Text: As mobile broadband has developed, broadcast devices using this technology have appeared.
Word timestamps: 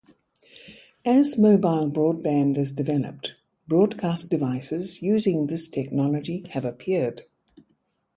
As 1.05 1.37
mobile 1.37 1.87
broadband 1.91 2.57
has 2.57 2.71
developed, 2.71 3.35
broadcast 3.67 4.31
devices 4.31 5.03
using 5.03 5.45
this 5.45 5.67
technology 5.67 6.43
have 6.53 6.65
appeared. 6.65 7.21